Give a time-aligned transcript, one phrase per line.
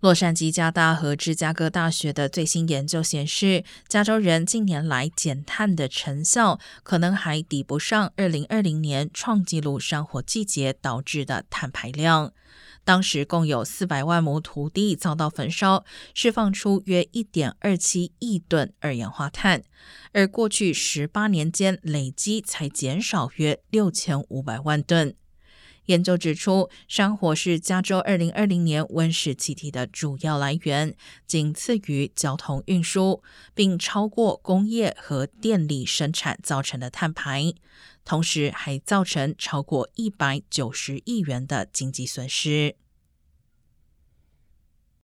[0.00, 12.32] 洛杉矶加大和芝加哥大学的最新研究显示，加州人近年来减碳的成效可能还抵不上2020年创纪录山火季节导致的碳排量。
[12.84, 15.84] 当时共有400万亩土地遭到焚烧，
[16.14, 19.64] 释放出约1.27亿吨二氧化碳，
[20.12, 25.16] 而过去18年间累积才减少约6500万吨。
[25.88, 30.94] 研究指出，山火是加州2020年温室气体的主要来源，
[31.26, 33.22] 仅次于交通运输，
[33.54, 37.54] 并超过工业和电力生产造成的碳排，
[38.04, 42.76] 同时还造成超过190亿元的经济损失。